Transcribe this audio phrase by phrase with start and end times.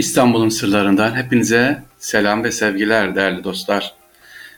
[0.00, 3.94] İstanbul'un sırlarından hepinize selam ve sevgiler değerli dostlar.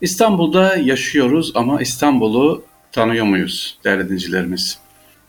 [0.00, 4.78] İstanbul'da yaşıyoruz ama İstanbul'u tanıyor muyuz değerli dincilerimiz?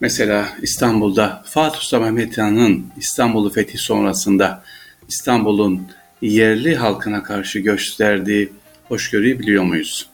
[0.00, 4.62] Mesela İstanbul'da Fatih Sultan Mehmet Han'ın İstanbul'u fethi sonrasında
[5.08, 5.88] İstanbul'un
[6.22, 8.52] yerli halkına karşı gösterdiği
[8.88, 10.08] hoşgörüyü biliyor muyuz?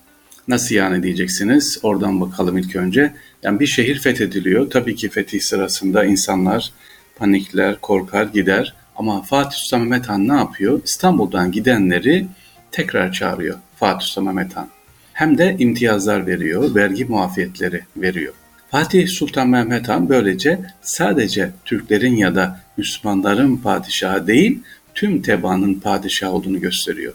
[0.49, 1.79] Nasıl yani diyeceksiniz.
[1.83, 3.15] Oradan bakalım ilk önce.
[3.43, 4.71] Yani bir şehir fethediliyor.
[4.71, 6.73] Tabii ki fetih sırasında insanlar
[7.17, 8.80] panikler, korkar, gider.
[9.01, 10.81] Ama Fatih Sultan Mehmet Han ne yapıyor?
[10.85, 12.27] İstanbul'dan gidenleri
[12.73, 14.69] tekrar çağırıyor Fatih Sultan Mehmet Han.
[15.13, 18.35] Hem de imtiyazlar veriyor, vergi muafiyetleri veriyor.
[18.71, 24.59] Fatih Sultan Mehmet Han böylece sadece Türklerin ya da Müslümanların padişahı değil,
[24.95, 27.13] tüm tebaanın padişahı olduğunu gösteriyor.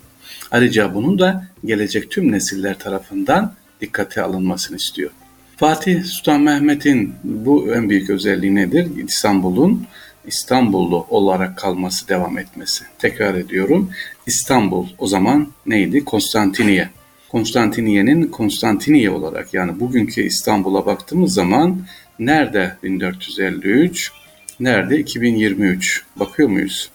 [0.51, 5.11] Ayrıca bunun da gelecek tüm nesiller tarafından dikkate alınmasını istiyor.
[5.57, 8.87] Fatih Sultan Mehmet'in bu en büyük özelliği nedir?
[9.07, 9.87] İstanbul'un
[10.27, 12.83] İstanbullu olarak kalması devam etmesi.
[12.99, 13.91] Tekrar ediyorum.
[14.27, 16.05] İstanbul o zaman neydi?
[16.05, 16.89] Konstantiniye.
[17.29, 21.85] Konstantiniye'nin Konstantiniye olarak yani bugünkü İstanbul'a baktığımız zaman
[22.19, 24.11] nerede 1453,
[24.59, 26.89] nerede 2023 bakıyor muyuz?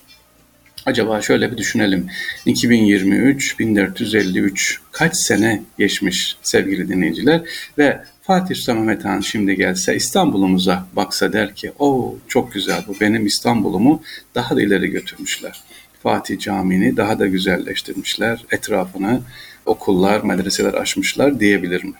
[0.86, 2.06] Acaba şöyle bir düşünelim.
[2.46, 7.42] 2023, 1453 kaç sene geçmiş sevgili dinleyiciler
[7.78, 8.00] ve
[8.31, 13.27] Fatih Sultan Mehmet Han şimdi gelse İstanbul'umuza baksa der ki o çok güzel bu benim
[13.27, 14.03] İstanbul'umu
[14.34, 15.61] daha da ileri götürmüşler.
[16.03, 18.45] Fatih Camii'ni daha da güzelleştirmişler.
[18.51, 19.20] Etrafını
[19.67, 21.92] okullar, medreseler açmışlar diyebilir mi?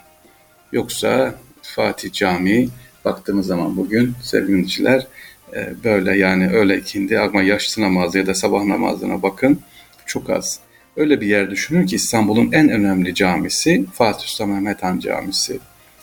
[0.73, 2.69] Yoksa Fatih Camii
[3.05, 5.07] baktığımız zaman bugün sevgiliciler
[5.55, 9.61] e, böyle yani öyle ikindi ama yaşlı namazı ya da sabah namazına bakın
[10.07, 10.61] çok az.
[10.97, 15.61] Öyle bir yer düşünün ki İstanbul'un en önemli camisi Fatih Sultan Mehmet Han Camisi.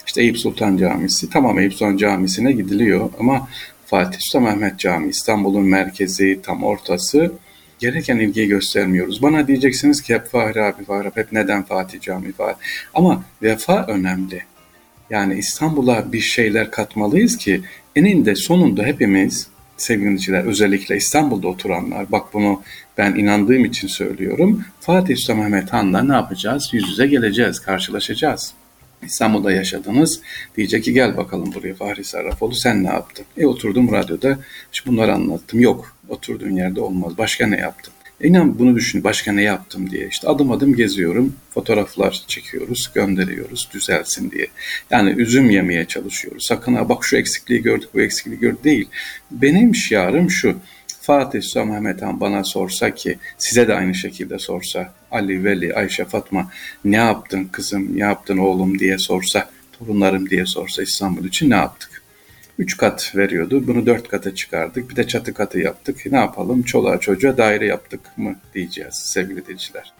[0.07, 1.29] İşte Eyüp Sultan Camisi.
[1.29, 3.47] Tamam Eyüp Sultan Camisi'ne gidiliyor ama
[3.85, 7.31] Fatih Sultan Mehmet Camii İstanbul'un merkezi, tam ortası
[7.79, 9.21] gereken ilgiyi göstermiyoruz.
[9.21, 12.55] Bana diyeceksiniz ki hep Fahri abi, Fahri hep neden Fatih Camii Fahri?
[12.93, 14.43] Ama vefa önemli.
[15.09, 17.61] Yani İstanbul'a bir şeyler katmalıyız ki
[17.95, 22.61] eninde sonunda hepimiz sevgiliciler özellikle İstanbul'da oturanlar bak bunu
[22.97, 24.63] ben inandığım için söylüyorum.
[24.79, 26.69] Fatih Sultan Mehmet Han'la ne yapacağız?
[26.73, 28.53] Yüz yüze geleceğiz, karşılaşacağız.
[29.03, 30.21] İstanbul'da yaşadınız.
[30.57, 33.25] Diyecek ki gel bakalım buraya Fahri Sarrafoğlu sen ne yaptın?
[33.37, 34.39] E oturdum radyoda
[34.73, 35.59] işte bunları anlattım.
[35.59, 37.17] Yok oturduğun yerde olmaz.
[37.17, 37.93] Başka ne yaptın?
[38.21, 40.07] E inan bunu düşün başka ne yaptım diye.
[40.07, 41.35] İşte adım adım geziyorum.
[41.49, 44.47] Fotoğraflar çekiyoruz, gönderiyoruz düzelsin diye.
[44.91, 46.45] Yani üzüm yemeye çalışıyoruz.
[46.45, 48.89] Sakın ha bak şu eksikliği gördük bu eksikliği gördük değil.
[49.31, 50.55] Benim şiarım şu.
[51.07, 56.05] Fatih Sultan Mehmet Han bana sorsa ki size de aynı şekilde sorsa Ali, Veli, Ayşe,
[56.05, 56.51] Fatma
[56.85, 62.01] ne yaptın kızım, ne yaptın oğlum diye sorsa, torunlarım diye sorsa İstanbul için ne yaptık?
[62.59, 63.67] Üç kat veriyordu.
[63.67, 64.89] Bunu dört kata çıkardık.
[64.89, 66.11] Bir de çatı katı yaptık.
[66.11, 66.63] Ne yapalım?
[66.63, 69.93] Çoluğa çocuğa daire yaptık mı diyeceğiz sevgili dinleyiciler.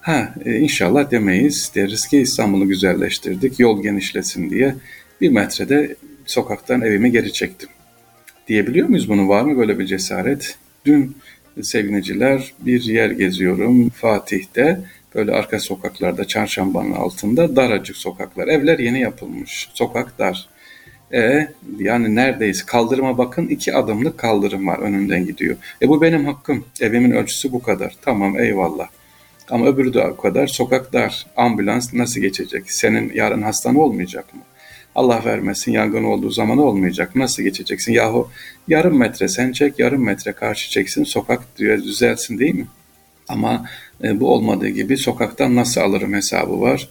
[0.00, 1.72] Ha e, inşallah demeyiz.
[1.74, 3.60] Deriz ki İstanbul'u güzelleştirdik.
[3.60, 4.74] Yol genişlesin diye
[5.20, 7.68] bir metrede sokaktan evimi geri çektim
[8.48, 9.28] diyebiliyor muyuz bunu?
[9.28, 10.58] Var mı böyle bir cesaret?
[10.86, 11.16] Dün
[11.62, 14.80] sevgiliciler bir yer geziyorum Fatih'te.
[15.14, 18.48] Böyle arka sokaklarda çarşambanın altında daracık sokaklar.
[18.48, 19.68] Evler yeni yapılmış.
[19.74, 20.48] Sokak dar.
[21.14, 21.48] E
[21.78, 22.66] yani neredeyiz?
[22.66, 25.56] Kaldırıma bakın iki adımlık kaldırım var önünden gidiyor.
[25.82, 26.64] E bu benim hakkım.
[26.80, 27.96] Evimin ölçüsü bu kadar.
[28.02, 28.88] Tamam eyvallah.
[29.50, 30.46] Ama öbürü de o kadar.
[30.46, 31.26] Sokak dar.
[31.36, 32.72] Ambulans nasıl geçecek?
[32.72, 34.40] Senin yarın hastan olmayacak mı?
[34.94, 37.16] Allah vermesin yangın olduğu zaman olmayacak.
[37.16, 37.92] Nasıl geçeceksin?
[37.92, 38.30] Yahu
[38.68, 42.66] yarım metre sen çek, yarım metre karşı çeksin, sokak düzelsin değil mi?
[43.28, 43.66] Ama
[44.04, 46.88] e, bu olmadığı gibi sokaktan nasıl alırım hesabı var.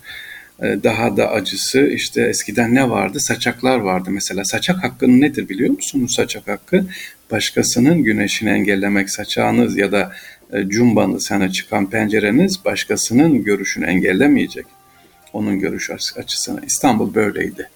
[0.62, 3.19] E, daha da acısı işte eskiden ne vardı?
[3.19, 4.45] Saçaklar vardı mesela.
[4.45, 6.85] Saçak hakkı nedir biliyor musunuz saçak hakkı?
[7.31, 10.12] Başkasının güneşini engellemek saçağınız ya da
[10.53, 14.66] e, cumbanız hani çıkan pencereniz başkasının görüşünü engellemeyecek.
[15.33, 16.66] Onun görüş açısını.
[16.66, 17.69] İstanbul böyleydi.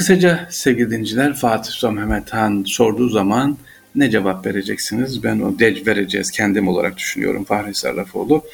[0.00, 3.56] Kısaca sevgili dinciler Fatih Sultan Mehmet Han sorduğu zaman
[3.94, 5.22] ne cevap vereceksiniz?
[5.22, 8.44] Ben o dec vereceğiz kendim olarak düşünüyorum Fahri Sarrafoğlu.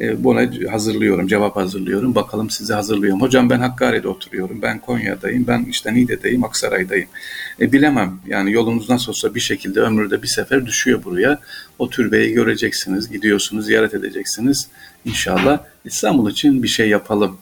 [0.00, 2.14] E, buna hazırlıyorum, cevap hazırlıyorum.
[2.14, 3.20] Bakalım size hazırlıyorum.
[3.20, 7.08] Hocam ben Hakkari'de oturuyorum, ben Konya'dayım, ben işte Niğde'deyim, Aksaray'dayım.
[7.60, 11.40] E, bilemem yani yolunuz nasıl olsa bir şekilde ömürde bir sefer düşüyor buraya.
[11.78, 14.68] O türbeyi göreceksiniz, gidiyorsunuz, ziyaret edeceksiniz.
[15.04, 17.38] İnşallah İstanbul için bir şey yapalım.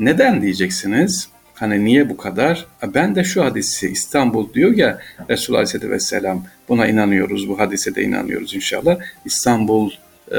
[0.00, 1.31] Neden diyeceksiniz?
[1.54, 2.66] Hani niye bu kadar?
[2.94, 4.98] Ben de şu hadisi İstanbul diyor ya
[5.30, 8.98] Resulullah Aleyhisselatü Vesselam buna inanıyoruz bu hadise de inanıyoruz inşallah.
[9.24, 9.90] İstanbul
[10.32, 10.36] e,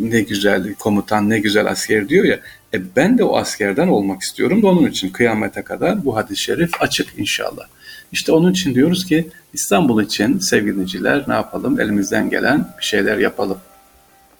[0.00, 2.40] ne güzel komutan ne güzel asker diyor ya
[2.74, 6.82] e ben de o askerden olmak istiyorum da onun için kıyamete kadar bu hadis-i şerif
[6.82, 7.66] açık inşallah.
[8.12, 13.58] İşte onun için diyoruz ki İstanbul için sevgiliciler ne yapalım elimizden gelen bir şeyler yapalım.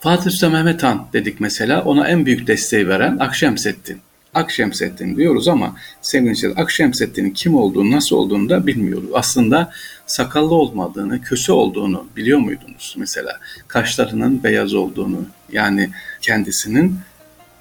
[0.01, 4.01] Fatih Sultan Mehmet Han dedik mesela ona en büyük desteği veren Akşemseddin.
[4.35, 9.11] Akşemseddin diyoruz ama sevgili Akşemseddin'in kim olduğunu, nasıl olduğunu da bilmiyoruz.
[9.15, 9.73] Aslında
[10.07, 13.39] sakallı olmadığını, köse olduğunu biliyor muydunuz mesela?
[13.69, 15.91] Kaşlarının beyaz olduğunu, yani
[16.21, 16.95] kendisinin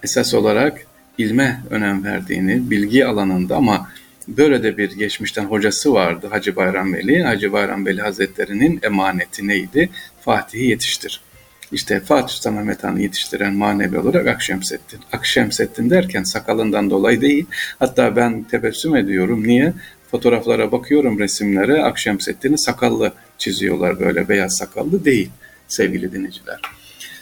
[0.03, 0.85] esas olarak
[1.17, 3.89] ilme önem verdiğini, bilgi alanında ama
[4.27, 7.23] böyle de bir geçmişten hocası vardı Hacı Bayram Veli.
[7.23, 9.89] Hacı Bayram Veli Hazretleri'nin emaneti neydi?
[10.21, 11.21] Fatih'i yetiştir.
[11.71, 14.99] İşte Fatih Sultan Mehmet Han'ı yetiştiren manevi olarak Akşemseddin.
[15.11, 17.45] Akşemseddin derken sakalından dolayı değil.
[17.79, 19.47] Hatta ben tebessüm ediyorum.
[19.47, 19.73] Niye?
[20.11, 25.29] Fotoğraflara bakıyorum resimlere Akşemseddin'i sakallı çiziyorlar böyle beyaz sakallı değil
[25.67, 26.59] sevgili dinleyiciler.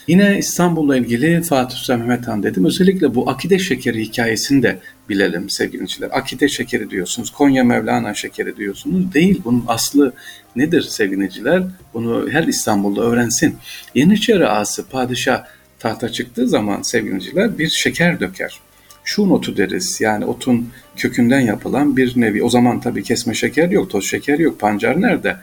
[0.07, 2.66] Yine İstanbul'la ilgili Fatih Sultan Mehmet Han dedim.
[2.66, 4.80] Özellikle bu akide şekeri hikayesini de
[5.10, 6.10] bilelim sevgiliciler.
[6.13, 9.13] Akide şekeri diyorsunuz, Konya Mevlana şekeri diyorsunuz.
[9.13, 10.13] Değil, bunun aslı
[10.56, 11.63] nedir sevgiliciler?
[11.94, 13.56] Bunu her İstanbul'da öğrensin.
[13.96, 15.44] Yeniçeri ağası padişah
[15.80, 18.60] tahta çıktığı zaman sevgiliciler bir şeker döker.
[19.04, 22.44] Şu otu deriz yani otun kökünden yapılan bir nevi.
[22.44, 24.60] O zaman tabii kesme şeker yok, toz şeker yok.
[24.60, 25.36] Pancar nerede?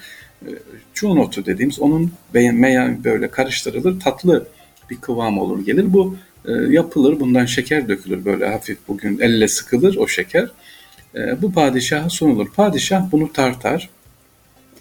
[0.94, 4.46] Çuğun otu dediğimiz onun meyan böyle karıştırılır tatlı
[4.90, 5.92] bir kıvam olur gelir.
[5.92, 6.16] Bu
[6.48, 10.48] e, yapılır bundan şeker dökülür böyle hafif bugün elle sıkılır o şeker.
[11.14, 12.52] E, bu padişaha sunulur.
[12.52, 13.90] Padişah bunu tartar.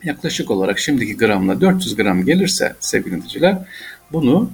[0.04, 3.58] Yaklaşık olarak şimdiki gramla 400 gram gelirse sevgili dinleyiciler
[4.12, 4.52] bunu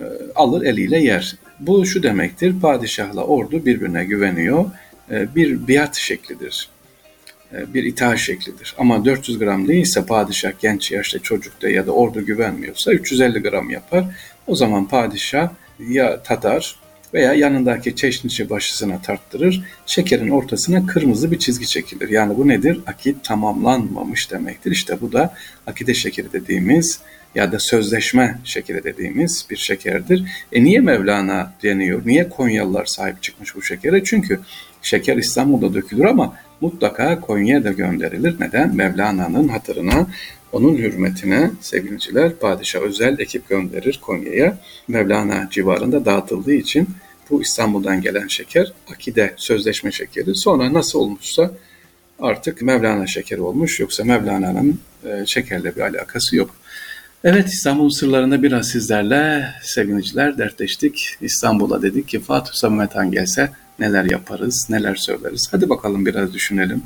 [0.00, 0.04] e,
[0.34, 1.36] alır eliyle yer.
[1.60, 4.64] Bu şu demektir padişahla ordu birbirine güveniyor.
[5.10, 6.68] E, bir biat şeklidir.
[7.52, 8.74] E, bir itaat şeklidir.
[8.78, 14.04] Ama 400 gram değilse padişah genç yaşta çocukta ya da ordu güvenmiyorsa 350 gram yapar.
[14.46, 15.50] O zaman padişah
[15.88, 16.76] ya tadar
[17.14, 19.64] veya yanındaki çeşniçi başısına tarttırır.
[19.86, 22.08] Şekerin ortasına kırmızı bir çizgi çekilir.
[22.08, 22.80] Yani bu nedir?
[22.86, 24.70] Akit tamamlanmamış demektir.
[24.70, 25.34] İşte bu da
[25.66, 27.00] akide şekeri dediğimiz
[27.34, 30.24] ya da sözleşme şekeri dediğimiz bir şekerdir.
[30.52, 32.02] E niye Mevlana deniyor?
[32.06, 34.04] Niye Konyalılar sahip çıkmış bu şekere?
[34.04, 34.40] Çünkü
[34.82, 38.36] şeker İstanbul'da dökülür ama mutlaka Konya'ya gönderilir.
[38.40, 38.76] Neden?
[38.76, 40.06] Mevlana'nın hatırına,
[40.52, 44.58] onun hürmetine sevgiliciler padişah özel ekip gönderir Konya'ya.
[44.88, 46.88] Mevlana civarında dağıtıldığı için
[47.30, 50.36] bu İstanbul'dan gelen şeker akide sözleşme şekeri.
[50.36, 51.50] Sonra nasıl olmuşsa
[52.20, 56.50] artık Mevlana şekeri olmuş yoksa Mevlana'nın e, şekerle bir alakası yok.
[57.24, 61.16] Evet İstanbul sırlarında biraz sizlerle sevgiliciler dertleştik.
[61.20, 65.48] İstanbul'a dedik ki Fatih Samet Han gelse neler yaparız, neler söyleriz.
[65.50, 66.82] Hadi bakalım biraz düşünelim.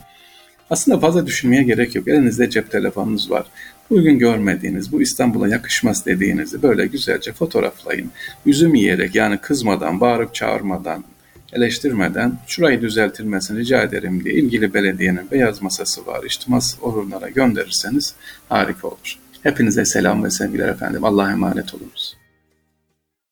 [0.71, 2.09] Aslında fazla düşünmeye gerek yok.
[2.09, 3.47] Elinizde cep telefonunuz var.
[3.91, 8.11] Bugün görmediğiniz, bu İstanbul'a yakışmaz dediğinizi böyle güzelce fotoğraflayın.
[8.47, 11.05] Üzüm yiyerek yani kızmadan, bağırıp çağırmadan,
[11.53, 16.21] eleştirmeden şurayı düzeltilmesini rica ederim diye ilgili belediyenin beyaz masası var.
[16.27, 18.15] İşte mas orunlara gönderirseniz
[18.49, 19.19] harika olur.
[19.43, 21.05] Hepinize selam ve sevgiler efendim.
[21.05, 22.22] Allah'a emanet olunuz.